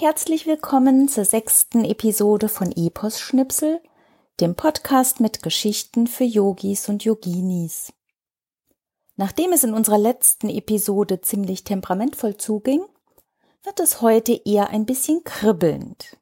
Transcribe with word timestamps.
Herzlich 0.00 0.46
willkommen 0.46 1.08
zur 1.08 1.24
sechsten 1.24 1.84
Episode 1.84 2.48
von 2.48 2.70
Epos 2.70 3.18
Schnipsel, 3.18 3.80
dem 4.38 4.54
Podcast 4.54 5.18
mit 5.18 5.42
Geschichten 5.42 6.06
für 6.06 6.22
Yogis 6.22 6.88
und 6.88 7.02
Yoginis. 7.02 7.92
Nachdem 9.16 9.52
es 9.52 9.64
in 9.64 9.74
unserer 9.74 9.98
letzten 9.98 10.50
Episode 10.50 11.20
ziemlich 11.20 11.64
temperamentvoll 11.64 12.36
zuging, 12.36 12.84
wird 13.64 13.80
es 13.80 14.00
heute 14.00 14.40
eher 14.44 14.70
ein 14.70 14.86
bisschen 14.86 15.24
kribbelnd. 15.24 16.16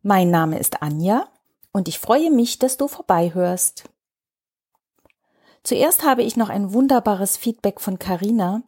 Mein 0.00 0.30
Name 0.30 0.58
ist 0.58 0.80
Anja 0.80 1.28
und 1.72 1.86
ich 1.86 1.98
freue 1.98 2.30
mich, 2.30 2.58
dass 2.58 2.78
du 2.78 2.88
vorbeihörst. 2.88 3.90
Zuerst 5.64 6.02
habe 6.02 6.22
ich 6.22 6.38
noch 6.38 6.48
ein 6.48 6.72
wunderbares 6.72 7.36
Feedback 7.36 7.78
von 7.78 7.98
Carina, 7.98 8.62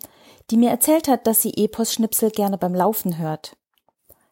die 0.51 0.59
mir 0.59 0.69
erzählt 0.69 1.09
hat, 1.09 1.27
dass 1.27 1.41
sie 1.41 1.55
Epos-Schnipsel 1.55 2.31
gerne 2.31 2.59
beim 2.59 2.75
Laufen 2.75 3.17
hört. 3.17 3.57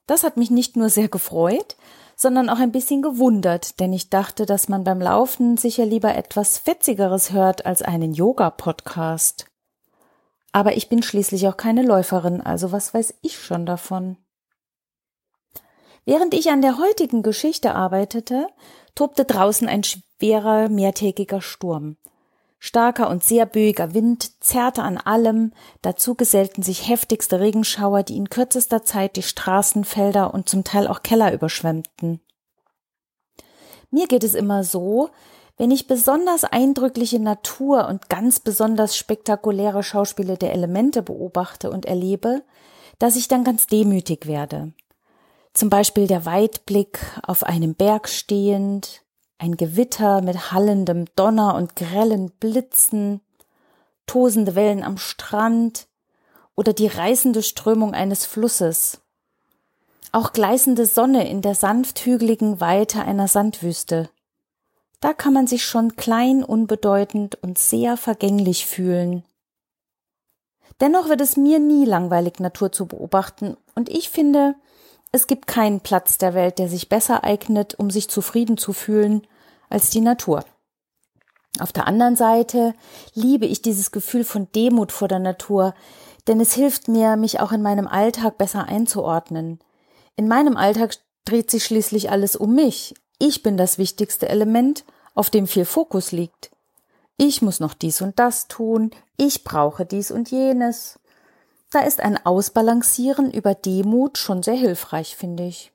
Das 0.06 0.24
hat 0.24 0.36
mich 0.36 0.50
nicht 0.50 0.76
nur 0.76 0.88
sehr 0.88 1.08
gefreut, 1.08 1.76
sondern 2.16 2.50
auch 2.50 2.58
ein 2.58 2.72
bisschen 2.72 3.00
gewundert, 3.00 3.80
denn 3.80 3.92
ich 3.92 4.10
dachte, 4.10 4.44
dass 4.44 4.68
man 4.68 4.84
beim 4.84 5.00
Laufen 5.00 5.56
sicher 5.56 5.86
lieber 5.86 6.14
etwas 6.14 6.58
Fetzigeres 6.58 7.32
hört 7.32 7.64
als 7.64 7.80
einen 7.80 8.12
Yoga-Podcast. 8.12 9.46
Aber 10.52 10.76
ich 10.76 10.88
bin 10.88 11.02
schließlich 11.02 11.48
auch 11.48 11.56
keine 11.56 11.82
Läuferin, 11.82 12.40
also 12.40 12.72
was 12.72 12.92
weiß 12.92 13.14
ich 13.22 13.38
schon 13.38 13.66
davon. 13.66 14.18
Während 16.04 16.34
ich 16.34 16.50
an 16.50 16.60
der 16.60 16.78
heutigen 16.78 17.22
Geschichte 17.22 17.74
arbeitete, 17.74 18.48
tobte 18.94 19.24
draußen 19.24 19.68
ein 19.68 19.84
schwerer 19.84 20.68
mehrtägiger 20.68 21.40
Sturm. 21.40 21.96
Starker 22.62 23.08
und 23.08 23.25
sehr 23.25 23.47
böiger 23.47 23.94
Wind 23.94 24.42
zerrte 24.44 24.83
an 24.83 24.98
allem, 24.98 25.53
dazu 25.80 26.14
gesellten 26.14 26.62
sich 26.62 26.89
heftigste 26.89 27.41
Regenschauer, 27.41 28.03
die 28.03 28.19
in 28.19 28.28
kürzester 28.28 28.84
Zeit 28.84 29.16
die 29.16 29.22
Straßen, 29.22 29.84
Felder 29.84 30.34
und 30.34 30.47
zum 30.47 30.62
Teil 30.62 30.86
auch 30.86 31.03
Keller 31.03 31.33
überschwemmten. 31.33 32.20
Mir 33.91 34.06
geht 34.06 34.22
es 34.25 34.34
immer 34.34 34.62
so, 34.62 35.08
wenn 35.56 35.70
ich 35.70 35.86
besonders 35.86 36.44
eindrückliche 36.44 37.19
Natur 37.19 37.88
und 37.88 38.11
ganz 38.11 38.41
besonders 38.41 38.94
spektakuläre 38.94 39.83
Schauspiele 39.83 40.36
der 40.36 40.53
Elemente 40.53 41.03
beobachte 41.03 41.70
und 41.70 41.86
erlebe, 41.86 42.42
dass 42.98 43.16
ich 43.16 43.27
dann 43.27 43.42
ganz 43.42 43.66
demütig 43.69 44.27
werde. 44.27 44.75
Zum 45.55 45.70
Beispiel 45.70 46.06
der 46.06 46.27
Weitblick 46.27 47.00
auf 47.22 47.42
einem 47.42 47.75
Berg 47.75 48.08
stehend, 48.08 49.03
ein 49.41 49.56
Gewitter 49.56 50.20
mit 50.20 50.52
hallendem 50.52 51.06
Donner 51.16 51.55
und 51.55 51.74
grellen 51.74 52.30
Blitzen, 52.30 53.22
tosende 54.06 54.54
Wellen 54.54 54.84
am 54.84 54.98
Strand 54.98 55.88
oder 56.56 56.75
die 56.75 56.88
reißende 56.88 57.42
Strömung 57.42 57.94
eines 57.94 58.26
Flusses. 58.26 59.00
Auch 60.12 60.34
gleißende 60.34 60.84
Sonne 60.84 61.26
in 61.28 61.41
der 61.41 61.54
sanft 61.54 62.00
hügeligen 62.00 62.60
Weite 62.60 63.03
einer 63.03 63.28
Sandwüste. 63.28 64.10
Da 65.00 65.14
kann 65.14 65.32
man 65.32 65.47
sich 65.47 65.64
schon 65.64 65.97
klein, 65.97 66.44
unbedeutend 66.44 67.43
und 67.43 67.59
sehr 67.59 67.97
vergänglich 67.97 68.66
fühlen. 68.66 69.25
Dennoch 70.81 71.09
wird 71.09 71.22
es 71.22 71.38
mir 71.38 71.59
nie 71.59 71.87
langweilig, 71.87 72.41
Natur 72.41 72.72
zu 72.72 72.87
beobachten, 72.87 73.56
und 73.75 73.88
ich 73.88 74.10
finde, 74.10 74.54
es 75.12 75.26
gibt 75.26 75.47
keinen 75.47 75.81
Platz 75.81 76.19
der 76.19 76.34
Welt, 76.34 76.59
der 76.59 76.69
sich 76.69 76.91
besser 76.91 77.25
eignet, 77.25 77.75
um 77.78 77.91
sich 77.91 78.09
zufrieden 78.09 78.59
zu 78.59 78.72
fühlen, 78.72 79.26
als 79.70 79.88
die 79.91 80.03
Natur. 80.03 80.44
Auf 81.58 81.72
der 81.72 81.86
anderen 81.86 82.16
Seite 82.16 82.75
liebe 83.14 83.47
ich 83.47 83.62
dieses 83.62 83.91
Gefühl 83.91 84.25
von 84.25 84.50
Demut 84.53 84.92
vor 84.92 85.08
der 85.08 85.19
Natur, 85.19 85.75
denn 86.28 86.41
es 86.41 86.53
hilft 86.53 86.88
mir, 86.88 87.16
mich 87.16 87.41
auch 87.41 87.53
in 87.53 87.62
meinem 87.62 87.88
Alltag 87.88 88.38
besser 88.38 88.66
einzuordnen. 88.66 89.58
In 90.16 90.28
meinem 90.28 90.56
Alltag 90.56 90.97
dreht 91.25 91.50
sich 91.50 91.64
schließlich 91.64 92.10
alles 92.10 92.36
um 92.36 92.54
mich. 92.54 92.94
Ich 93.19 93.42
bin 93.42 93.56
das 93.56 93.78
wichtigste 93.78 94.28
Element, 94.28 94.84
auf 95.14 95.31
dem 95.31 95.47
viel 95.47 95.64
Fokus 95.64 96.12
liegt. 96.12 96.50
Ich 97.16 97.42
muss 97.42 97.60
noch 97.60 97.75
dies 97.75 98.00
und 98.00 98.19
das 98.19 98.48
tun, 98.48 98.92
ich 99.16 99.44
brauche 99.44 99.84
dies 99.84 100.10
und 100.10 100.31
jenes. 100.31 100.98
Da 101.70 101.81
ist 101.81 102.00
ein 102.00 102.25
Ausbalancieren 102.25 103.31
über 103.31 103.54
Demut 103.54 104.19
schon 104.19 104.42
sehr 104.42 104.54
hilfreich, 104.54 105.16
finde 105.16 105.47
ich. 105.47 105.72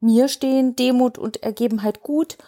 Mir 0.00 0.28
stehen 0.28 0.76
Demut 0.76 1.18
und 1.18 1.42
Ergebenheit 1.42 2.02
gut, 2.02 2.38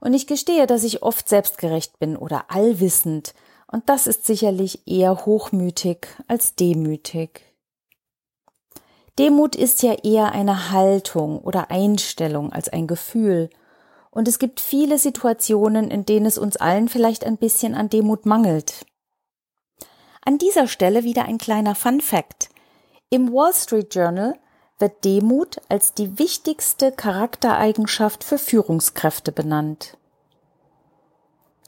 und 0.00 0.14
ich 0.14 0.26
gestehe, 0.26 0.66
dass 0.66 0.84
ich 0.84 1.02
oft 1.02 1.28
selbstgerecht 1.28 1.98
bin 1.98 2.16
oder 2.16 2.50
allwissend, 2.50 3.34
und 3.66 3.88
das 3.88 4.06
ist 4.06 4.24
sicherlich 4.24 4.86
eher 4.86 5.26
hochmütig 5.26 6.06
als 6.28 6.54
demütig. 6.54 7.42
Demut 9.18 9.56
ist 9.56 9.82
ja 9.82 9.94
eher 9.94 10.32
eine 10.32 10.70
Haltung 10.70 11.40
oder 11.40 11.70
Einstellung 11.70 12.52
als 12.52 12.68
ein 12.68 12.86
Gefühl, 12.86 13.50
und 14.10 14.28
es 14.28 14.38
gibt 14.38 14.60
viele 14.60 14.98
Situationen, 14.98 15.90
in 15.90 16.06
denen 16.06 16.24
es 16.24 16.38
uns 16.38 16.56
allen 16.56 16.88
vielleicht 16.88 17.24
ein 17.24 17.36
bisschen 17.36 17.74
an 17.74 17.90
Demut 17.90 18.24
mangelt. 18.24 18.86
An 20.24 20.38
dieser 20.38 20.68
Stelle 20.68 21.04
wieder 21.04 21.26
ein 21.26 21.38
kleiner 21.38 21.74
Fun 21.74 22.00
Fact. 22.00 22.48
Im 23.10 23.32
Wall 23.32 23.52
Street 23.52 23.94
Journal 23.94 24.38
wird 24.78 25.04
Demut 25.04 25.56
als 25.68 25.94
die 25.94 26.18
wichtigste 26.18 26.92
Charaktereigenschaft 26.92 28.24
für 28.24 28.38
Führungskräfte 28.38 29.32
benannt. 29.32 29.96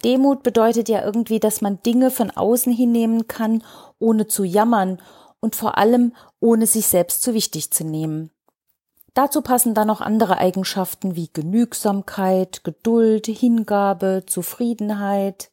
Demut 0.04 0.42
bedeutet 0.42 0.88
ja 0.88 1.04
irgendwie, 1.04 1.40
dass 1.40 1.60
man 1.60 1.82
Dinge 1.82 2.10
von 2.10 2.30
außen 2.30 2.72
hinnehmen 2.72 3.26
kann, 3.26 3.64
ohne 3.98 4.26
zu 4.26 4.44
jammern 4.44 5.00
und 5.40 5.56
vor 5.56 5.78
allem 5.78 6.14
ohne 6.40 6.66
sich 6.66 6.86
selbst 6.86 7.22
zu 7.22 7.34
wichtig 7.34 7.70
zu 7.70 7.84
nehmen. 7.84 8.30
Dazu 9.14 9.42
passen 9.42 9.74
dann 9.74 9.88
noch 9.88 10.00
andere 10.00 10.38
Eigenschaften 10.38 11.16
wie 11.16 11.28
Genügsamkeit, 11.32 12.62
Geduld, 12.62 13.26
Hingabe, 13.26 14.22
Zufriedenheit 14.26 15.50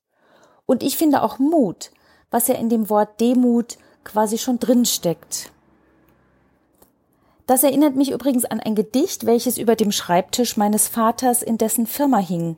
und 0.65 0.83
ich 0.83 0.97
finde 0.97 1.23
auch 1.23 1.39
Mut, 1.39 1.91
was 2.29 2.47
ja 2.47 2.55
in 2.55 2.69
dem 2.69 2.89
Wort 2.89 3.19
Demut 3.19 3.77
quasi 4.03 4.37
schon 4.37 4.59
drin 4.59 4.85
steckt. 4.85 5.51
Das 7.47 7.63
erinnert 7.63 7.95
mich 7.95 8.11
übrigens 8.11 8.45
an 8.45 8.59
ein 8.59 8.75
Gedicht, 8.75 9.25
welches 9.25 9.57
über 9.57 9.75
dem 9.75 9.91
Schreibtisch 9.91 10.57
meines 10.57 10.87
Vaters 10.87 11.43
in 11.43 11.57
dessen 11.57 11.85
Firma 11.85 12.17
hing. 12.17 12.57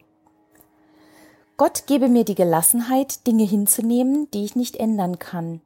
Gott 1.58 1.88
gebe 1.88 2.08
mir 2.08 2.24
die 2.24 2.36
Gelassenheit, 2.36 3.26
Dinge 3.28 3.44
hinzunehmen, 3.44 4.30
die 4.32 4.46
ich 4.46 4.56
nicht 4.56 4.78
ändern 4.78 5.20
kann. 5.20 5.62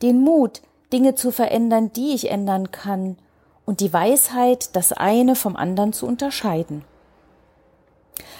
Den 0.00 0.20
Mut, 0.20 0.62
Dinge 0.92 1.14
zu 1.14 1.30
verändern, 1.30 1.92
die 1.92 2.14
ich 2.14 2.30
ändern 2.30 2.70
kann. 2.70 3.18
Und 3.66 3.80
die 3.80 3.92
Weisheit, 3.92 4.74
das 4.76 4.92
eine 4.92 5.34
vom 5.34 5.56
anderen 5.56 5.92
zu 5.92 6.06
unterscheiden. 6.06 6.84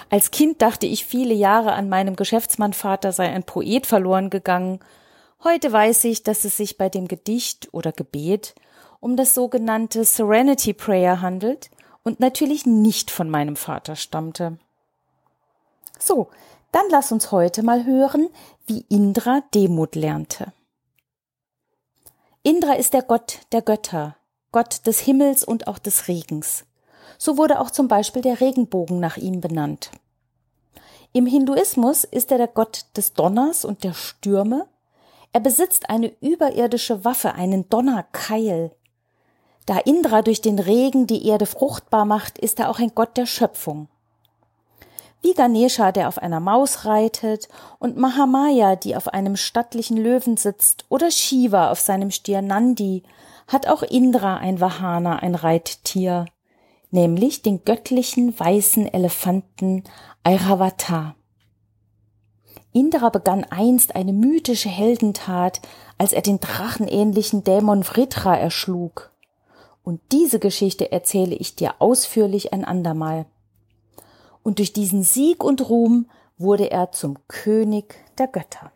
Als 0.09 0.31
Kind 0.31 0.63
dachte 0.63 0.87
ich 0.87 1.07
viele 1.07 1.35
Jahre 1.35 1.73
an 1.73 1.89
meinem 1.89 2.17
Geschäftsmannvater 2.17 3.13
sei 3.13 3.29
ein 3.29 3.45
Poet 3.45 3.87
verloren 3.87 4.31
gegangen. 4.31 4.81
Heute 5.43 5.73
weiß 5.73 6.05
ich, 6.05 6.23
dass 6.23 6.45
es 6.45 6.57
sich 6.57 6.77
bei 6.77 6.89
dem 6.89 7.09
Gedicht 7.09 7.69
oder 7.73 7.93
Gebet 7.93 8.55
um 9.03 9.17
das 9.17 9.35
sogenannte 9.35 10.05
Serenity 10.05 10.73
Prayer 10.73 11.21
handelt 11.21 11.71
und 12.05 12.21
natürlich 12.21 12.67
nicht 12.67 13.11
von 13.11 13.29
meinem 13.29 13.57
Vater 13.57 13.97
stammte. 13.97 14.59
So, 15.99 16.29
dann 16.71 16.85
lass 16.89 17.11
uns 17.11 17.33
heute 17.33 17.65
mal 17.65 17.85
hören, 17.85 18.29
wie 18.67 18.87
Indra 18.89 19.43
Demut 19.55 19.97
lernte. 19.97 20.53
Indra 22.45 22.75
ist 22.75 22.95
der 22.95 23.03
Gott 23.03 23.41
der 23.51 23.63
Götter, 23.63 24.17
Gott 24.53 24.87
des 24.87 25.01
Himmels 25.01 25.43
und 25.43 25.67
auch 25.67 25.79
des 25.79 26.07
Regens. 26.07 26.65
So 27.19 27.37
wurde 27.37 27.59
auch 27.59 27.73
zum 27.73 27.89
Beispiel 27.89 28.23
der 28.23 28.41
Regenbogen 28.41 29.01
nach 29.01 29.17
ihm 29.17 29.41
benannt. 29.41 29.91
Im 31.13 31.27
Hinduismus 31.27 32.05
ist 32.05 32.31
er 32.31 32.39
der 32.39 32.49
Gott 32.49 32.87
des 32.97 33.15
Donners 33.15 33.65
und 33.65 33.83
der 33.83 33.95
Stürme. 33.95 34.69
Er 35.33 35.41
besitzt 35.41 35.91
eine 35.91 36.13
überirdische 36.21 37.05
Waffe, 37.05 37.35
einen 37.35 37.69
Donnerkeil. 37.69 38.71
Da 39.67 39.79
Indra 39.79 40.23
durch 40.23 40.41
den 40.41 40.59
Regen 40.59 41.07
die 41.07 41.27
Erde 41.27 41.47
fruchtbar 41.47 42.05
macht, 42.05 42.39
ist 42.39 42.59
er 42.59 42.69
auch 42.69 42.81
ein 42.81 42.93
Gott 42.95 43.17
der 43.17 43.27
Schöpfung. 43.27 43.89
wie 45.25 45.35
Ganesha, 45.35 45.93
der 45.93 46.09
auf 46.09 46.19
einer 46.19 46.41
Maus 46.41 46.85
reitet, 46.85 47.49
und 47.79 47.97
Mahamaya, 47.97 48.75
die 48.75 48.97
auf 48.97 49.07
einem 49.07 49.37
stattlichen 49.37 49.97
Löwen 49.97 50.37
sitzt, 50.37 50.85
oder 50.89 51.13
Shiva 51.13 51.71
auf 51.71 51.79
seinem 51.79 52.11
Stier 52.11 52.43
Nandi, 52.43 53.05
hat 53.47 53.69
auch 53.69 53.85
Indra 53.85 54.39
ein 54.39 54.61
Vahana, 54.61 55.21
ein 55.21 55.37
Reittier, 55.37 56.27
nämlich 56.91 57.43
den 57.43 57.65
göttlichen 57.65 58.37
weißen 58.39 58.93
Elefanten 58.93 59.85
Airavata. 60.25 61.15
Indra 62.73 63.11
begann 63.11 63.45
einst 63.45 63.95
eine 63.95 64.13
mythische 64.13 64.71
Heldentat, 64.71 65.61
als 65.99 66.13
er 66.13 66.23
den 66.23 66.41
drachenähnlichen 66.41 67.45
Dämon 67.45 67.85
Vritra 67.85 68.37
erschlug. 68.37 69.12
Und 69.83 70.01
diese 70.13 70.39
Geschichte 70.39 70.93
erzähle 70.93 71.35
ich 71.35 71.57
dir 71.57 71.75
ausführlich 71.81 72.53
ein 72.53 72.65
andermal 72.65 73.27
und 74.43 74.59
durch 74.59 74.73
diesen 74.73 75.03
Sieg 75.03 75.45
und 75.45 75.69
Ruhm 75.69 76.11
wurde 76.37 76.71
er 76.71 76.93
zum 76.93 77.17
König 77.29 77.95
der 78.19 78.27
Götter. 78.27 78.73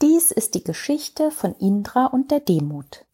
Dies 0.00 0.30
ist 0.30 0.54
die 0.54 0.64
Geschichte 0.64 1.30
von 1.30 1.54
Indra 1.54 2.06
und 2.06 2.30
der 2.30 2.40
Demut. 2.40 3.04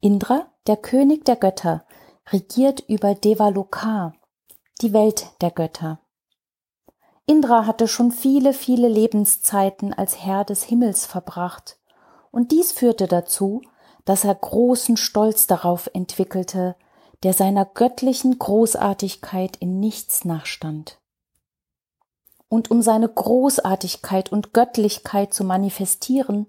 Indra, 0.00 0.46
der 0.66 0.76
König 0.76 1.24
der 1.24 1.36
Götter, 1.36 1.84
regiert 2.30 2.84
über 2.88 3.14
Devaloka, 3.14 4.12
die 4.80 4.92
Welt 4.92 5.26
der 5.40 5.50
Götter. 5.50 6.00
Indra 7.26 7.66
hatte 7.66 7.88
schon 7.88 8.12
viele, 8.12 8.52
viele 8.52 8.88
Lebenszeiten 8.88 9.94
als 9.94 10.24
Herr 10.24 10.44
des 10.44 10.64
Himmels 10.64 11.06
verbracht, 11.06 11.78
und 12.30 12.50
dies 12.50 12.72
führte 12.72 13.06
dazu, 13.06 13.62
dass 14.04 14.24
er 14.24 14.34
großen 14.34 14.96
Stolz 14.96 15.46
darauf 15.46 15.88
entwickelte, 15.94 16.76
der 17.22 17.32
seiner 17.32 17.64
göttlichen 17.64 18.38
Großartigkeit 18.38 19.56
in 19.56 19.80
nichts 19.80 20.24
nachstand. 20.24 20.98
Und 22.48 22.70
um 22.70 22.82
seine 22.82 23.08
Großartigkeit 23.08 24.30
und 24.30 24.52
Göttlichkeit 24.52 25.32
zu 25.32 25.44
manifestieren, 25.44 26.48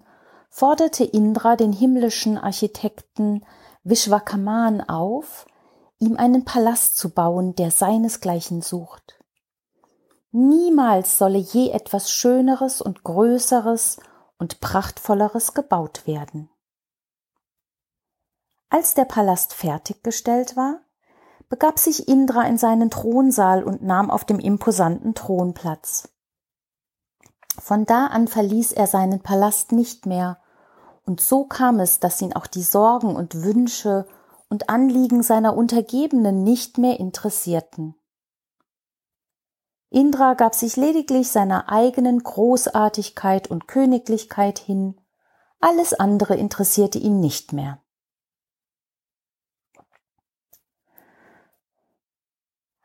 forderte 0.50 1.04
Indra 1.04 1.56
den 1.56 1.72
himmlischen 1.72 2.36
Architekten 2.36 3.44
Vishwakaman 3.84 4.82
auf, 4.82 5.46
ihm 5.98 6.16
einen 6.16 6.44
Palast 6.44 6.96
zu 6.96 7.10
bauen, 7.10 7.54
der 7.54 7.70
seinesgleichen 7.70 8.62
sucht. 8.62 9.22
Niemals 10.30 11.18
solle 11.18 11.38
je 11.38 11.70
etwas 11.70 12.10
Schöneres 12.10 12.82
und 12.82 13.04
Größeres 13.04 13.98
und 14.38 14.60
Prachtvolleres 14.60 15.54
gebaut 15.54 16.06
werden. 16.06 16.50
Als 18.68 18.94
der 18.94 19.04
Palast 19.04 19.54
fertiggestellt 19.54 20.56
war, 20.56 20.80
begab 21.48 21.78
sich 21.78 22.08
Indra 22.08 22.42
in 22.42 22.58
seinen 22.58 22.90
Thronsaal 22.90 23.62
und 23.62 23.82
nahm 23.82 24.10
auf 24.10 24.24
dem 24.24 24.38
imposanten 24.38 25.14
Thron 25.14 25.54
Platz. 25.54 26.08
Von 27.58 27.86
da 27.86 28.08
an 28.08 28.28
verließ 28.28 28.72
er 28.72 28.86
seinen 28.86 29.22
Palast 29.22 29.72
nicht 29.72 30.04
mehr, 30.04 30.38
und 31.06 31.20
so 31.20 31.44
kam 31.44 31.78
es, 31.78 32.00
dass 32.00 32.20
ihn 32.20 32.34
auch 32.34 32.48
die 32.48 32.64
Sorgen 32.64 33.14
und 33.14 33.42
Wünsche 33.42 34.06
und 34.48 34.68
Anliegen 34.68 35.22
seiner 35.22 35.56
Untergebenen 35.56 36.42
nicht 36.44 36.78
mehr 36.78 37.00
interessierten. 37.00 37.94
Indra 39.90 40.34
gab 40.34 40.54
sich 40.54 40.76
lediglich 40.76 41.30
seiner 41.30 41.70
eigenen 41.70 42.22
Großartigkeit 42.22 43.48
und 43.48 43.68
Königlichkeit 43.68 44.58
hin, 44.58 45.00
alles 45.60 45.94
andere 45.94 46.36
interessierte 46.36 46.98
ihn 46.98 47.20
nicht 47.20 47.52
mehr. 47.52 47.80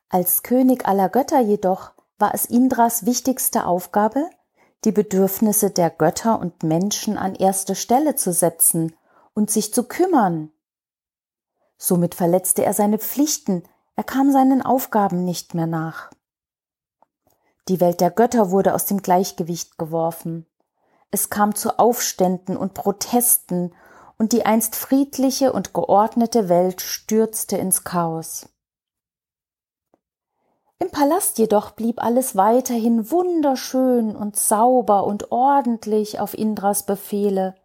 Als 0.09 0.43
König 0.43 0.87
aller 0.87 1.09
Götter 1.09 1.39
jedoch 1.39 1.91
war 2.17 2.33
es 2.33 2.45
Indras 2.45 3.05
wichtigste 3.05 3.65
Aufgabe, 3.65 4.29
die 4.83 4.91
Bedürfnisse 4.91 5.69
der 5.69 5.89
Götter 5.89 6.39
und 6.39 6.63
Menschen 6.63 7.17
an 7.17 7.35
erste 7.35 7.75
Stelle 7.75 8.15
zu 8.15 8.33
setzen 8.33 8.95
und 9.33 9.51
sich 9.51 9.73
zu 9.73 9.83
kümmern. 9.83 10.51
Somit 11.83 12.13
verletzte 12.13 12.63
er 12.63 12.75
seine 12.75 13.00
Pflichten, 13.00 13.63
er 13.95 14.04
kam 14.04 14.31
seinen 14.31 14.62
Aufgaben 14.62 15.25
nicht 15.25 15.56
mehr 15.56 15.66
nach. 15.66 16.12
Die 17.69 17.80
Welt 17.80 18.01
der 18.01 18.12
Götter 18.12 18.51
wurde 18.51 18.75
aus 18.75 18.86
dem 18.86 19.01
Gleichgewicht 19.01 19.80
geworfen. 19.80 20.45
Es 21.10 21.31
kam 21.31 21.56
zu 21.56 21.80
Aufständen 21.80 22.56
und 22.56 22.75
Protesten, 22.75 23.74
und 24.19 24.31
die 24.31 24.45
einst 24.45 24.75
friedliche 24.75 25.54
und 25.54 25.74
geordnete 25.74 26.50
Welt 26.50 26.81
stürzte 26.81 27.57
ins 27.57 27.83
Chaos. 27.83 28.48
Im 30.78 30.92
Palast 30.92 31.39
jedoch 31.39 31.72
blieb 31.72 32.00
alles 32.00 32.36
weiterhin 32.36 33.10
wunderschön 33.10 34.16
und 34.16 34.36
sauber 34.36 35.07
und 35.07 35.31
ordentlich 35.31 36.19
auf 36.19 36.38
Indras 36.38 36.86
Befehle, 36.86 37.56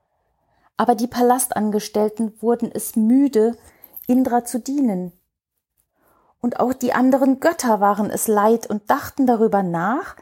aber 0.79 0.95
die 0.95 1.07
Palastangestellten 1.07 2.41
wurden 2.41 2.71
es 2.73 2.97
müde, 2.97 3.59
Indra 4.06 4.44
zu 4.44 4.61
dienen 4.61 5.12
und 6.41 6.61
auch 6.61 6.73
die 6.73 6.93
anderen 6.93 7.41
Götter 7.41 7.81
waren 7.81 8.11
es 8.11 8.29
leid 8.29 8.69
und 8.69 8.88
dachten 8.88 9.26
darüber 9.26 9.62
nach, 9.62 10.17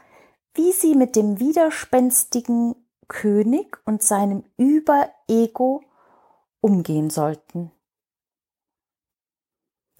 wie 0.55 0.71
sie 0.71 0.95
mit 0.95 1.15
dem 1.15 1.39
widerspenstigen 1.39 2.75
König 3.07 3.77
und 3.85 4.01
seinem 4.01 4.43
Überego 4.57 5.83
umgehen 6.61 7.09
sollten. 7.11 7.71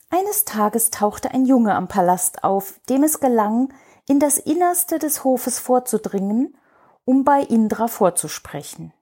Eines 0.10 0.46
Tages 0.46 0.90
tauchte 0.90 1.32
ein 1.32 1.46
Junge 1.46 1.76
am 1.76 1.88
Palast 1.88 2.44
auf, 2.44 2.80
dem 2.90 3.04
es 3.04 3.20
gelang, 3.20 3.74
in 4.08 4.20
das 4.20 4.38
Innerste 4.38 4.98
des 4.98 5.24
Hofes 5.24 5.60
vorzudringen, 5.60 6.58
um 7.04 7.24
bei 7.24 7.42
Indra 7.42 7.88
vorzusprechen. 7.88 8.94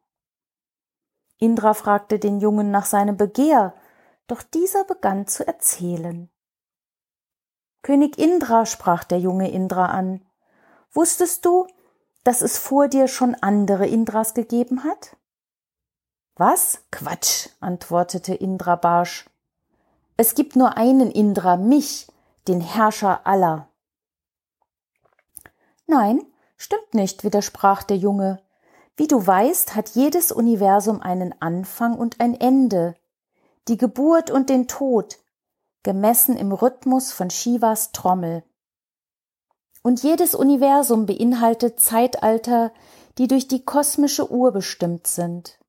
Indra 1.37 1.73
fragte 1.73 2.19
den 2.19 2.39
Jungen 2.39 2.71
nach 2.71 2.85
seinem 2.85 3.15
Begehr, 3.15 3.75
doch 4.27 4.41
dieser 4.41 4.83
begann 4.83 5.27
zu 5.27 5.45
erzählen. 5.45 6.29
König 7.81 8.17
Indra, 8.17 8.65
sprach 8.65 9.03
der 9.03 9.19
junge 9.19 9.51
Indra 9.51 9.87
an, 9.87 10.25
wusstest 10.91 11.45
du, 11.45 11.67
dass 12.23 12.41
es 12.41 12.57
vor 12.57 12.87
dir 12.87 13.07
schon 13.07 13.35
andere 13.35 13.87
Indras 13.87 14.33
gegeben 14.33 14.83
hat? 14.83 15.17
Was? 16.35 16.83
Quatsch, 16.91 17.49
antwortete 17.59 18.33
Indra 18.33 18.75
barsch. 18.75 19.29
Es 20.15 20.35
gibt 20.35 20.55
nur 20.55 20.77
einen 20.77 21.11
Indra, 21.11 21.57
mich, 21.57 22.07
den 22.47 22.61
Herrscher 22.61 23.27
aller. 23.27 23.67
Nein, 25.85 26.25
stimmt 26.55 26.93
nicht, 26.93 27.23
widersprach 27.23 27.83
der 27.83 27.97
Junge. 27.97 28.41
Wie 28.95 29.07
du 29.07 29.25
weißt, 29.25 29.75
hat 29.75 29.89
jedes 29.89 30.31
Universum 30.31 31.01
einen 31.01 31.39
Anfang 31.41 31.95
und 31.95 32.19
ein 32.19 32.39
Ende, 32.39 32.95
die 33.67 33.77
Geburt 33.77 34.29
und 34.29 34.49
den 34.49 34.67
Tod, 34.67 35.19
gemessen 35.83 36.35
im 36.35 36.51
Rhythmus 36.51 37.11
von 37.11 37.29
Shivas 37.29 37.91
Trommel. 37.91 38.43
Und 39.81 40.03
jedes 40.03 40.35
Universum 40.35 41.05
beinhaltet 41.05 41.79
Zeitalter, 41.79 42.71
die 43.17 43.27
durch 43.27 43.47
die 43.47 43.63
kosmische 43.63 44.31
Uhr 44.31 44.51
bestimmt 44.51 45.07
sind. 45.07 45.59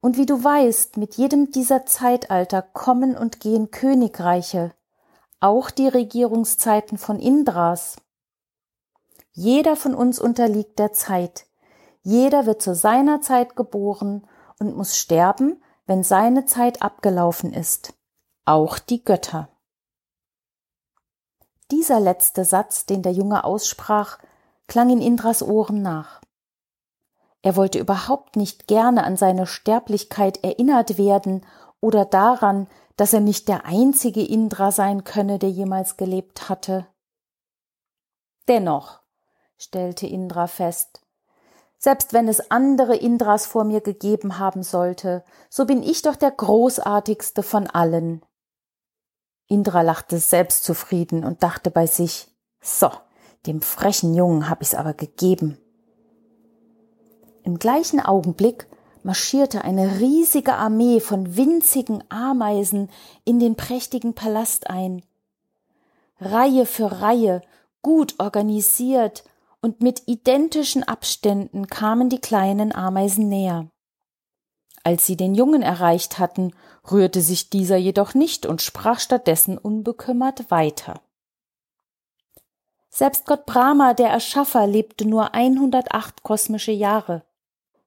Und 0.00 0.16
wie 0.16 0.26
du 0.26 0.42
weißt, 0.42 0.96
mit 0.96 1.14
jedem 1.14 1.50
dieser 1.50 1.86
Zeitalter 1.86 2.62
kommen 2.62 3.16
und 3.16 3.40
gehen 3.40 3.70
Königreiche, 3.70 4.72
auch 5.40 5.70
die 5.70 5.88
Regierungszeiten 5.88 6.98
von 6.98 7.18
Indras. 7.18 7.96
Jeder 9.32 9.76
von 9.76 9.94
uns 9.94 10.18
unterliegt 10.18 10.78
der 10.78 10.92
Zeit, 10.92 11.46
jeder 12.02 12.46
wird 12.46 12.62
zu 12.62 12.74
seiner 12.74 13.20
Zeit 13.20 13.56
geboren 13.56 14.26
und 14.60 14.76
muss 14.76 14.96
sterben, 14.96 15.60
wenn 15.86 16.02
seine 16.02 16.46
Zeit 16.46 16.82
abgelaufen 16.82 17.52
ist 17.52 17.96
auch 18.46 18.78
die 18.78 19.04
Götter. 19.04 19.48
Dieser 21.72 21.98
letzte 21.98 22.44
Satz, 22.44 22.86
den 22.86 23.02
der 23.02 23.12
Junge 23.12 23.42
aussprach, 23.42 24.18
klang 24.68 24.88
in 24.88 25.02
Indras 25.02 25.42
Ohren 25.42 25.82
nach. 25.82 26.20
Er 27.42 27.56
wollte 27.56 27.80
überhaupt 27.80 28.36
nicht 28.36 28.68
gerne 28.68 29.02
an 29.02 29.16
seine 29.16 29.46
Sterblichkeit 29.46 30.44
erinnert 30.44 30.96
werden 30.96 31.44
oder 31.80 32.04
daran, 32.04 32.68
dass 32.96 33.12
er 33.12 33.20
nicht 33.20 33.48
der 33.48 33.64
einzige 33.64 34.24
Indra 34.24 34.70
sein 34.70 35.02
könne, 35.02 35.40
der 35.40 35.50
jemals 35.50 35.96
gelebt 35.96 36.48
hatte. 36.48 36.86
Dennoch, 38.46 39.00
stellte 39.58 40.06
Indra 40.06 40.46
fest, 40.46 41.00
selbst 41.78 42.12
wenn 42.12 42.28
es 42.28 42.50
andere 42.50 42.96
Indras 42.96 43.46
vor 43.46 43.64
mir 43.64 43.80
gegeben 43.80 44.38
haben 44.38 44.62
sollte, 44.62 45.24
so 45.50 45.66
bin 45.66 45.82
ich 45.82 46.02
doch 46.02 46.16
der 46.16 46.30
großartigste 46.30 47.42
von 47.42 47.66
allen. 47.66 48.22
Indra 49.46 49.82
lachte 49.82 50.18
selbstzufrieden 50.18 51.24
und 51.24 51.42
dachte 51.42 51.70
bei 51.70 51.86
sich, 51.86 52.28
so, 52.60 52.90
dem 53.46 53.62
frechen 53.62 54.14
Jungen 54.14 54.48
hab 54.48 54.62
ich's 54.62 54.74
aber 54.74 54.94
gegeben. 54.94 55.58
Im 57.44 57.58
gleichen 57.58 58.00
Augenblick 58.00 58.66
marschierte 59.04 59.62
eine 59.62 60.00
riesige 60.00 60.54
Armee 60.54 60.98
von 60.98 61.36
winzigen 61.36 62.02
Ameisen 62.08 62.90
in 63.24 63.38
den 63.38 63.54
prächtigen 63.54 64.14
Palast 64.14 64.68
ein. 64.68 65.02
Reihe 66.18 66.66
für 66.66 67.00
Reihe, 67.02 67.42
gut 67.82 68.16
organisiert 68.18 69.22
und 69.60 69.80
mit 69.80 70.02
identischen 70.06 70.82
Abständen 70.82 71.66
kamen 71.66 72.08
die 72.08 72.20
kleinen 72.20 72.74
Ameisen 72.74 73.28
näher. 73.28 73.68
Als 74.84 75.04
sie 75.06 75.16
den 75.16 75.34
Jungen 75.34 75.62
erreicht 75.62 76.18
hatten, 76.18 76.52
rührte 76.90 77.20
sich 77.20 77.50
dieser 77.50 77.76
jedoch 77.76 78.14
nicht 78.14 78.46
und 78.46 78.62
sprach 78.62 79.00
stattdessen 79.00 79.58
unbekümmert 79.58 80.50
weiter. 80.50 81.00
Selbst 82.88 83.26
Gott 83.26 83.44
Brahma, 83.46 83.94
der 83.94 84.08
Erschaffer, 84.08 84.66
lebte 84.66 85.06
nur 85.06 85.34
108 85.34 86.22
kosmische 86.22 86.72
Jahre. 86.72 87.24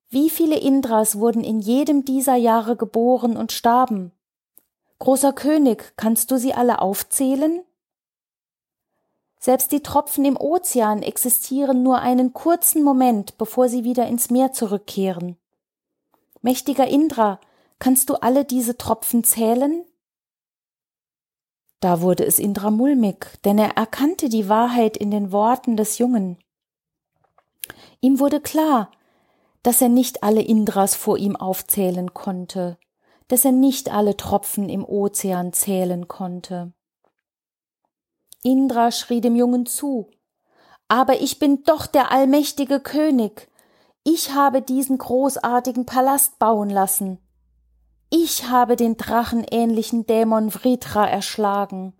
Wie 0.10 0.30
viele 0.30 0.60
Indras 0.60 1.18
wurden 1.18 1.44
in 1.44 1.60
jedem 1.60 2.04
dieser 2.04 2.36
Jahre 2.36 2.76
geboren 2.76 3.38
und 3.38 3.52
starben? 3.52 4.12
Großer 5.00 5.34
König, 5.34 5.94
kannst 5.96 6.32
du 6.32 6.38
sie 6.38 6.54
alle 6.54 6.82
aufzählen? 6.82 7.64
Selbst 9.40 9.72
die 9.72 9.82
Tropfen 9.82 10.26
im 10.26 10.36
Ozean 10.36 11.02
existieren 11.02 11.82
nur 11.82 12.00
einen 12.00 12.34
kurzen 12.34 12.84
Moment, 12.84 13.38
bevor 13.38 13.70
sie 13.70 13.86
wieder 13.86 14.06
ins 14.06 14.30
Meer 14.30 14.52
zurückkehren. 14.52 15.38
Mächtiger 16.42 16.88
Indra, 16.88 17.40
kannst 17.80 18.10
du 18.10 18.16
alle 18.16 18.44
diese 18.44 18.78
Tropfen 18.78 19.24
zählen? 19.24 19.86
Da 21.80 22.02
wurde 22.02 22.26
es 22.26 22.38
Indra 22.38 22.70
mulmig, 22.70 23.40
denn 23.46 23.58
er 23.58 23.78
erkannte 23.78 24.28
die 24.28 24.50
Wahrheit 24.50 24.98
in 24.98 25.12
den 25.12 25.32
Worten 25.32 25.78
des 25.78 25.98
Jungen. 25.98 26.38
Ihm 28.02 28.20
wurde 28.20 28.42
klar, 28.42 28.92
dass 29.64 29.82
er 29.82 29.90
nicht 29.90 30.22
alle 30.22 30.42
Indras 30.42 30.96
vor 30.96 31.18
ihm 31.18 31.38
aufzählen 31.38 32.14
konnte, 32.14 32.78
dass 33.30 33.46
er 33.46 33.54
nicht 33.54 33.90
alle 33.92 34.18
Tropfen 34.18 34.68
im 34.68 34.84
Ozean 34.84 35.54
zählen 35.54 36.10
konnte. 36.10 36.74
Indra 38.44 38.92
schrie 38.92 39.22
dem 39.22 39.36
Jungen 39.36 39.66
zu. 39.66 40.10
Aber 40.88 41.22
ich 41.22 41.40
bin 41.40 41.64
doch 41.64 41.86
der 41.86 42.12
allmächtige 42.12 42.80
König. 42.80 43.50
Ich 44.04 44.34
habe 44.34 44.62
diesen 44.62 44.98
großartigen 44.98 45.86
Palast 45.86 46.40
bauen 46.40 46.70
lassen. 46.70 47.20
Ich 48.10 48.50
habe 48.50 48.76
den 48.76 48.98
drachenähnlichen 48.98 50.08
Dämon 50.08 50.50
Vritra 50.50 51.08
erschlagen. 51.08 51.94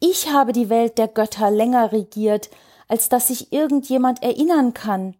Ich 0.00 0.32
habe 0.32 0.52
die 0.52 0.70
Welt 0.70 0.96
der 0.96 1.08
Götter 1.08 1.50
länger 1.50 1.92
regiert, 1.92 2.50
als 2.88 3.08
dass 3.08 3.28
sich 3.28 3.52
irgendjemand 3.52 4.22
erinnern 4.22 4.72
kann. 4.74 5.16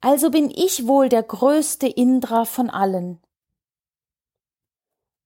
Also 0.00 0.30
bin 0.30 0.50
ich 0.50 0.86
wohl 0.86 1.08
der 1.08 1.22
größte 1.22 1.86
Indra 1.86 2.44
von 2.44 2.68
allen. 2.68 3.20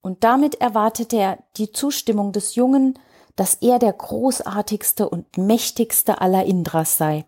Und 0.02 0.22
damit 0.22 0.60
erwartete 0.60 1.16
er 1.16 1.38
die 1.56 1.72
Zustimmung 1.72 2.32
des 2.32 2.54
Jungen, 2.54 2.98
dass 3.38 3.54
er 3.54 3.78
der 3.78 3.92
großartigste 3.92 5.08
und 5.08 5.38
mächtigste 5.38 6.20
aller 6.20 6.44
Indras 6.44 6.98
sei. 6.98 7.24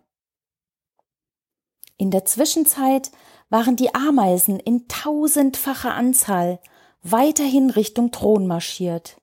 In 1.95 2.11
der 2.11 2.25
Zwischenzeit 2.25 3.11
waren 3.49 3.77
die 3.77 3.95
Ameisen 3.95 4.59
in 4.59 4.89
tausendfacher 4.89 5.93
Anzahl 5.93 6.59
weiterhin 7.01 7.69
Richtung 7.69 8.11
Thron 8.11 8.45
marschiert. 8.45 9.21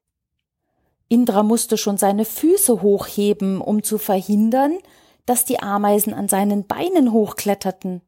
Indra 1.08 1.42
musste 1.42 1.76
schon 1.76 1.98
seine 1.98 2.24
Füße 2.24 2.80
hochheben, 2.80 3.60
um 3.60 3.82
zu 3.82 3.98
verhindern, 3.98 4.78
dass 5.26 5.44
die 5.44 5.60
Ameisen 5.60 6.14
an 6.14 6.26
seinen 6.26 6.66
Beinen 6.66 7.12
hochkletterten. 7.12 8.00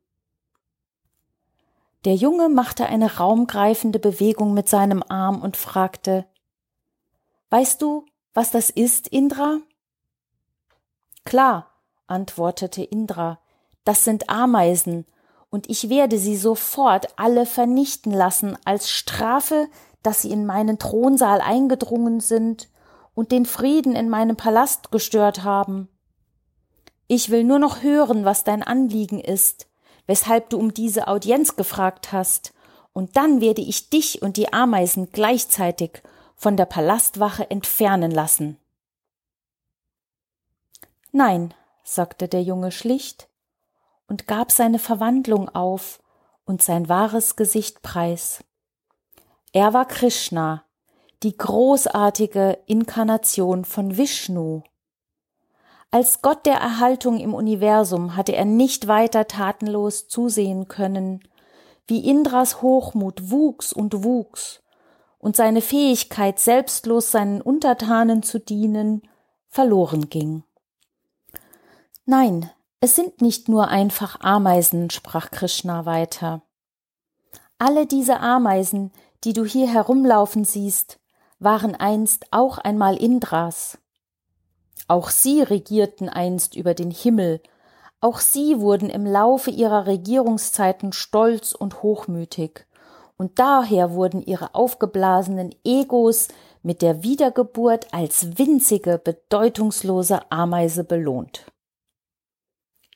Der 2.07 2.15
Junge 2.15 2.49
machte 2.49 2.87
eine 2.87 3.19
raumgreifende 3.19 3.99
Bewegung 3.99 4.55
mit 4.55 4.71
seinem 4.71 5.03
Arm 5.07 5.43
und 5.43 5.59
fragte 5.59 6.25
Weißt 7.51 7.83
du, 7.83 8.07
was 8.35 8.51
das 8.51 8.71
ist, 8.71 9.09
Indra? 9.09 9.59
Klar, 11.25 11.71
antwortete 12.07 12.83
Indra, 12.83 13.39
das 13.85 14.05
sind 14.05 14.31
Ameisen, 14.31 15.07
und 15.51 15.69
ich 15.69 15.89
werde 15.89 16.19
sie 16.19 16.37
sofort 16.37 17.09
alle 17.17 17.45
vernichten 17.45 18.13
lassen 18.13 18.57
als 18.65 18.89
Strafe, 18.89 19.69
dass 20.03 20.23
sie 20.23 20.31
in 20.31 20.47
meinen 20.47 20.79
Thronsaal 20.79 21.41
eingedrungen 21.41 22.21
sind 22.21 22.69
und 23.15 23.33
den 23.33 23.47
Frieden 23.47 23.97
in 23.97 24.09
meinem 24.09 24.37
Palast 24.37 24.93
gestört 24.93 25.43
haben. 25.43 25.89
Ich 27.09 27.31
will 27.31 27.43
nur 27.43 27.59
noch 27.59 27.83
hören, 27.83 28.25
was 28.25 28.45
dein 28.45 28.63
Anliegen 28.63 29.19
ist, 29.19 29.67
weshalb 30.07 30.51
du 30.51 30.59
um 30.59 30.73
diese 30.73 31.09
Audienz 31.09 31.57
gefragt 31.57 32.13
hast, 32.13 32.53
und 32.93 33.17
dann 33.17 33.41
werde 33.41 33.63
ich 33.63 33.91
dich 33.91 34.23
und 34.23 34.37
die 34.37 34.53
Ameisen 34.53 35.11
gleichzeitig 35.13 36.03
von 36.41 36.57
der 36.57 36.65
Palastwache 36.65 37.51
entfernen 37.51 38.11
lassen. 38.11 38.57
Nein, 41.13 41.53
sagte 41.85 42.29
der 42.29 42.43
Junge 42.43 42.73
schlicht 42.73 43.29
und 44.09 44.27
gab 44.27 44.51
seine 44.51 44.79
Verwandlung 44.79 45.51
auf 45.51 46.01
und 46.47 46.63
sein 46.63 46.89
wahres 46.89 47.37
Gesicht 47.37 47.83
preis. 47.83 48.43
Er 49.53 49.75
war 49.75 49.85
Krishna, 49.85 50.65
die 51.23 51.37
großartige 51.37 52.59
Inkarnation 52.65 53.67
von 53.67 53.99
Vishnu. 53.99 54.63
Als 55.91 56.23
Gott 56.23 56.47
der 56.47 56.57
Erhaltung 56.57 57.21
im 57.21 57.35
Universum 57.35 58.17
hatte 58.17 58.35
er 58.35 58.47
nicht 58.47 58.89
weiter 58.89 59.29
tatenlos 59.29 60.09
zusehen 60.09 60.69
können, 60.69 61.21
wie 61.87 62.09
Indras 62.09 62.63
Hochmut 62.63 63.31
wuchs 63.31 63.75
und 63.75 64.05
wuchs 64.05 64.60
und 65.21 65.37
seine 65.37 65.61
Fähigkeit, 65.61 66.41
selbstlos 66.41 67.13
seinen 67.13 67.41
Untertanen 67.41 68.23
zu 68.23 68.41
dienen, 68.41 69.03
verloren 69.49 70.09
ging. 70.09 70.43
Nein, 72.07 72.51
es 72.81 72.97
sind 72.97 73.21
nicht 73.21 73.49
nur 73.49 73.69
einfach 73.69 74.21
Ameisen, 74.21 74.91
sprach 74.91 75.31
Krishna 75.31 75.85
weiter. 75.85 76.43
Alle 77.59 77.87
diese 77.87 78.21
Ameisen, 78.21 78.91
die 79.23 79.35
du 79.35 79.45
hier 79.45 79.69
herumlaufen 79.69 80.45
siehst, 80.45 80.99
waren 81.39 81.75
einst 81.75 82.27
auch 82.31 82.57
einmal 82.57 82.97
Indras. 82.97 83.79
Auch 84.89 85.11
sie 85.11 85.43
regierten 85.43 86.09
einst 86.09 86.57
über 86.57 86.73
den 86.73 86.91
Himmel, 86.91 87.43
auch 88.01 88.21
sie 88.21 88.61
wurden 88.61 88.89
im 88.89 89.05
Laufe 89.05 89.51
ihrer 89.51 89.87
Regierungszeiten 89.87 90.95
stolz 90.95 91.53
und 91.53 91.83
hochmütig 91.83 92.67
und 93.21 93.39
daher 93.39 93.93
wurden 93.93 94.23
ihre 94.23 94.55
aufgeblasenen 94.55 95.55
Egos 95.63 96.29
mit 96.63 96.81
der 96.81 97.03
Wiedergeburt 97.03 97.93
als 97.93 98.39
winzige, 98.39 98.97
bedeutungslose 98.97 100.33
Ameise 100.33 100.85
belohnt. 100.85 101.45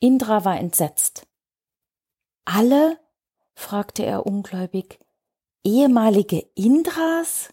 Indra 0.00 0.47
war 0.47 0.59
entsetzt. 0.59 1.26
Alle? 2.47 2.99
fragte 3.54 4.07
er 4.07 4.25
ungläubig. 4.25 4.99
Ehemalige 5.62 6.38
Indras? 6.54 7.52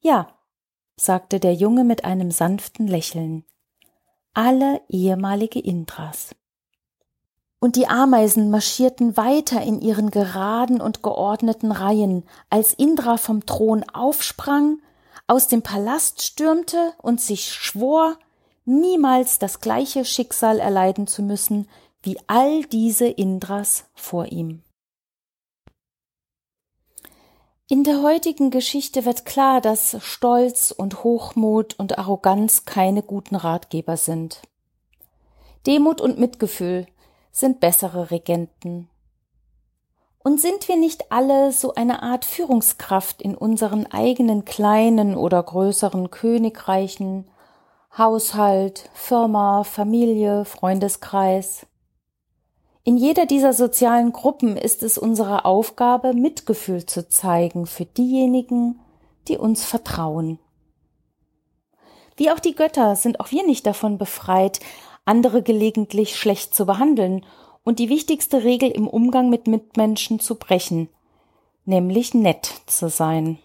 Ja, 0.00 0.36
sagte 0.96 1.38
der 1.38 1.54
Junge 1.54 1.84
mit 1.84 2.04
einem 2.04 2.32
sanften 2.32 2.88
Lächeln. 2.88 3.44
Alle 4.34 4.82
ehemalige 4.88 5.60
Indras 5.60 6.34
und 7.62 7.76
die 7.76 7.86
Ameisen 7.86 8.50
marschierten 8.50 9.16
weiter 9.16 9.62
in 9.62 9.80
ihren 9.80 10.10
geraden 10.10 10.80
und 10.80 11.04
geordneten 11.04 11.70
Reihen, 11.70 12.24
als 12.50 12.74
Indra 12.74 13.18
vom 13.18 13.46
Thron 13.46 13.84
aufsprang, 13.88 14.80
aus 15.28 15.46
dem 15.46 15.62
Palast 15.62 16.22
stürmte 16.22 16.92
und 17.00 17.20
sich 17.20 17.52
schwor, 17.52 18.16
niemals 18.64 19.38
das 19.38 19.60
gleiche 19.60 20.04
Schicksal 20.04 20.58
erleiden 20.58 21.06
zu 21.06 21.22
müssen 21.22 21.68
wie 22.02 22.18
all 22.26 22.64
diese 22.64 23.06
Indras 23.06 23.84
vor 23.94 24.26
ihm. 24.26 24.64
In 27.68 27.84
der 27.84 28.02
heutigen 28.02 28.50
Geschichte 28.50 29.04
wird 29.04 29.24
klar, 29.24 29.60
dass 29.60 29.98
Stolz 30.00 30.72
und 30.72 31.04
Hochmut 31.04 31.78
und 31.78 31.96
Arroganz 31.96 32.64
keine 32.64 33.04
guten 33.04 33.36
Ratgeber 33.36 33.96
sind. 33.96 34.42
Demut 35.64 36.00
und 36.00 36.18
Mitgefühl 36.18 36.88
sind 37.32 37.60
bessere 37.60 38.10
Regenten. 38.10 38.88
Und 40.22 40.40
sind 40.40 40.68
wir 40.68 40.76
nicht 40.76 41.10
alle 41.10 41.50
so 41.50 41.74
eine 41.74 42.02
Art 42.02 42.24
Führungskraft 42.24 43.20
in 43.20 43.34
unseren 43.34 43.86
eigenen 43.90 44.44
kleinen 44.44 45.16
oder 45.16 45.42
größeren 45.42 46.10
Königreichen, 46.10 47.28
Haushalt, 47.98 48.88
Firma, 48.94 49.64
Familie, 49.64 50.44
Freundeskreis? 50.44 51.66
In 52.84 52.96
jeder 52.96 53.26
dieser 53.26 53.52
sozialen 53.52 54.12
Gruppen 54.12 54.56
ist 54.56 54.82
es 54.82 54.98
unsere 54.98 55.44
Aufgabe, 55.44 56.14
Mitgefühl 56.14 56.86
zu 56.86 57.08
zeigen 57.08 57.66
für 57.66 57.84
diejenigen, 57.84 58.80
die 59.28 59.38
uns 59.38 59.64
vertrauen. 59.64 60.38
Wie 62.16 62.30
auch 62.30 62.40
die 62.40 62.54
Götter 62.54 62.96
sind 62.96 63.20
auch 63.20 63.30
wir 63.30 63.46
nicht 63.46 63.66
davon 63.66 63.98
befreit, 63.98 64.60
andere 65.04 65.42
gelegentlich 65.42 66.16
schlecht 66.16 66.54
zu 66.54 66.66
behandeln 66.66 67.24
und 67.64 67.78
die 67.78 67.88
wichtigste 67.88 68.44
Regel 68.44 68.70
im 68.70 68.88
Umgang 68.88 69.30
mit 69.30 69.46
Mitmenschen 69.46 70.20
zu 70.20 70.36
brechen, 70.36 70.88
nämlich 71.64 72.14
nett 72.14 72.50
zu 72.66 72.88
sein. 72.88 73.38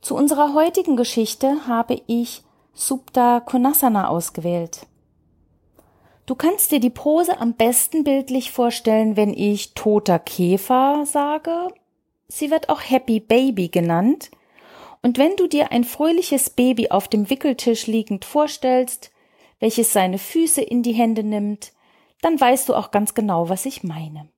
Zu 0.00 0.14
unserer 0.14 0.54
heutigen 0.54 0.96
Geschichte 0.96 1.66
habe 1.66 2.00
ich 2.06 2.42
Subda 2.74 3.40
Konasana 3.40 4.08
ausgewählt. 4.08 4.86
Du 6.26 6.34
kannst 6.34 6.72
dir 6.72 6.80
die 6.80 6.90
Pose 6.90 7.40
am 7.40 7.54
besten 7.54 8.04
bildlich 8.04 8.50
vorstellen, 8.50 9.16
wenn 9.16 9.32
ich 9.32 9.74
toter 9.74 10.18
Käfer 10.18 11.04
sage. 11.06 11.68
Sie 12.28 12.50
wird 12.50 12.68
auch 12.68 12.80
Happy 12.80 13.20
Baby 13.20 13.68
genannt. 13.68 14.30
Und 15.02 15.18
wenn 15.18 15.36
du 15.36 15.46
dir 15.46 15.70
ein 15.70 15.84
fröhliches 15.84 16.50
Baby 16.50 16.90
auf 16.90 17.06
dem 17.06 17.30
Wickeltisch 17.30 17.86
liegend 17.86 18.24
vorstellst, 18.24 19.12
welches 19.58 19.92
seine 19.92 20.18
Füße 20.18 20.62
in 20.62 20.82
die 20.82 20.92
Hände 20.92 21.22
nimmt, 21.22 21.72
dann 22.20 22.40
weißt 22.40 22.68
du 22.68 22.74
auch 22.74 22.90
ganz 22.90 23.14
genau, 23.14 23.48
was 23.48 23.66
ich 23.66 23.82
meine. 23.84 24.28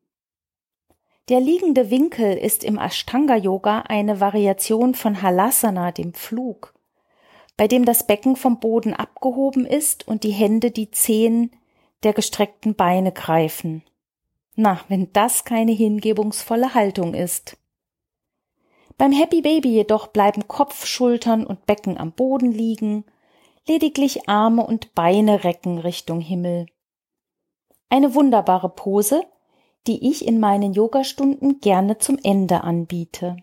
Der 1.29 1.41
liegende 1.41 1.91
Winkel 1.91 2.37
ist 2.39 2.65
im 2.65 2.79
Ashtanga 2.79 3.37
Yoga 3.37 3.81
eine 3.83 4.21
Variation 4.21 4.95
von 4.95 5.21
Halasana, 5.21 5.93
dem 5.93 6.15
Flug, 6.15 6.75
bei 7.57 7.69
dem 7.69 7.85
das 7.85 8.07
Becken 8.07 8.37
vom 8.37 8.61
Boden 8.61 8.95
abgehoben 8.95 9.67
ist 9.67 10.09
und 10.09 10.25
die 10.25 10.31
Hände 10.31 10.71
die 10.71 10.91
Zehen 10.91 11.51
der 12.03 12.15
gestreckten 12.15 12.75
Beine 12.77 13.13
greifen. 13.13 13.83
Na, 14.55 14.81
wenn 14.89 15.13
das 15.13 15.45
keine 15.45 15.73
hingebungsvolle 15.73 16.75
Haltung 16.75 17.15
ist. 17.15 17.59
Beim 18.97 19.13
Happy 19.13 19.43
Baby 19.43 19.69
jedoch 19.69 20.09
bleiben 20.09 20.49
Kopf, 20.49 20.87
Schultern 20.87 21.47
und 21.47 21.67
Becken 21.67 21.99
am 21.99 22.13
Boden 22.13 22.51
liegen, 22.51 23.05
lediglich 23.69 24.29
Arme 24.29 24.67
und 24.67 24.95
Beine 24.95 25.45
recken 25.45 25.79
Richtung 25.79 26.21
Himmel. 26.21 26.67
Eine 27.91 28.15
wunderbare 28.15 28.69
Pose, 28.69 29.23
die 29.87 30.11
ich 30.11 30.27
in 30.27 30.41
meinen 30.41 30.75
Yogastunden 30.75 31.61
gerne 31.61 31.99
zum 31.99 32.19
Ende 32.23 32.65
anbiete. 32.65 33.37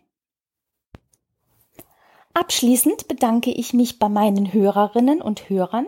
Abschließend 2.34 3.08
bedanke 3.08 3.52
ich 3.52 3.74
mich 3.74 3.98
bei 3.98 4.10
meinen 4.10 4.52
Hörerinnen 4.52 5.22
und 5.22 5.50
Hörern 5.50 5.88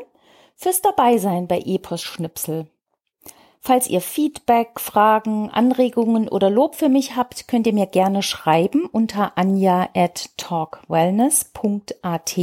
fürs 0.56 0.82
Dabeisein 0.82 1.48
bei 1.48 1.60
Epos 1.60 2.02
Schnipsel. 2.02 2.68
Falls 3.60 3.90
ihr 3.90 4.00
Feedback, 4.00 4.80
Fragen, 4.80 5.50
Anregungen 5.50 6.30
oder 6.30 6.50
Lob 6.50 6.76
für 6.76 6.88
mich 6.88 7.18
habt, 7.18 7.50
könnt 7.50 7.68
ihr 7.68 7.74
mir 7.74 7.88
gerne 7.88 8.24
schreiben 8.24 8.86
unter 8.86 9.38
anja 9.38 9.90
at 9.94 10.30
talkwellness.at. 10.38 12.38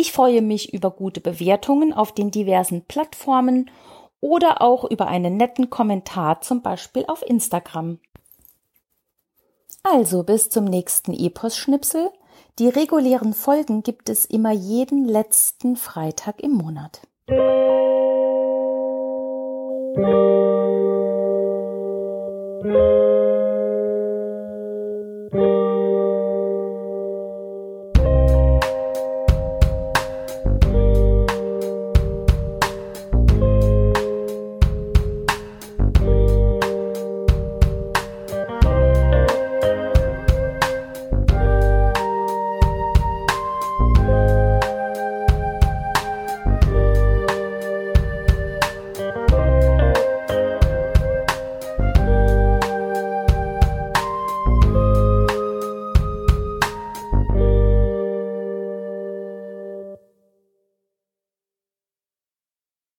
Ich 0.00 0.12
freue 0.12 0.42
mich 0.42 0.72
über 0.72 0.92
gute 0.92 1.20
Bewertungen 1.20 1.92
auf 1.92 2.12
den 2.12 2.30
diversen 2.30 2.84
Plattformen 2.84 3.68
oder 4.20 4.62
auch 4.62 4.84
über 4.84 5.08
einen 5.08 5.36
netten 5.36 5.70
Kommentar, 5.70 6.40
zum 6.40 6.62
Beispiel 6.62 7.04
auf 7.08 7.24
Instagram. 7.26 7.98
Also 9.82 10.22
bis 10.22 10.50
zum 10.50 10.66
nächsten 10.66 11.12
Epos-Schnipsel. 11.12 12.12
Die 12.60 12.68
regulären 12.68 13.34
Folgen 13.34 13.82
gibt 13.82 14.08
es 14.08 14.24
immer 14.24 14.52
jeden 14.52 15.04
letzten 15.04 15.74
Freitag 15.74 16.44
im 16.44 16.52
Monat. 16.52 17.00
Musik 22.62 23.17